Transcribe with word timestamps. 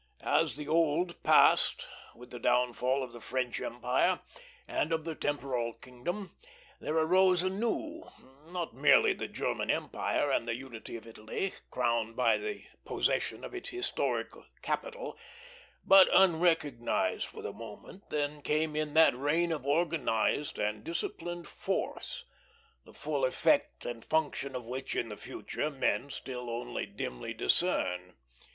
As 0.23 0.55
the 0.57 0.67
old 0.67 1.21
passed, 1.21 1.87
with 2.15 2.31
the 2.31 2.39
downfall 2.39 3.03
of 3.03 3.11
the 3.13 3.21
French 3.21 3.61
Empire 3.61 4.21
and 4.67 4.91
of 4.91 5.05
the 5.05 5.13
temporal 5.13 5.73
kingdom, 5.73 6.35
there 6.79 6.97
arose 6.97 7.43
a 7.43 7.51
new; 7.51 8.09
not 8.47 8.73
merely 8.73 9.13
the 9.13 9.27
German 9.27 9.69
Empire 9.69 10.31
and 10.31 10.47
the 10.47 10.55
unity 10.55 10.95
of 10.95 11.05
Italy, 11.05 11.53
crowned 11.69 12.15
by 12.15 12.39
the 12.39 12.63
possession 12.83 13.43
of 13.43 13.53
its 13.53 13.69
historic 13.69 14.31
capital, 14.63 15.19
but, 15.85 16.09
unrecognized 16.11 17.27
for 17.27 17.43
the 17.43 17.53
moment, 17.53 18.09
then 18.09 18.41
came 18.41 18.75
in 18.75 18.95
that 18.95 19.15
reign 19.15 19.51
of 19.51 19.67
organized 19.67 20.57
and 20.57 20.83
disciplined 20.83 21.47
force, 21.47 22.23
the 22.85 22.93
full 22.95 23.23
effect 23.23 23.85
and 23.85 24.03
function 24.03 24.55
of 24.55 24.65
which 24.67 24.95
in 24.95 25.09
the 25.09 25.15
future 25.15 25.69
men 25.69 26.09
still 26.09 26.49
only 26.49 26.87
dimly 26.87 27.35
discern. 27.35 28.15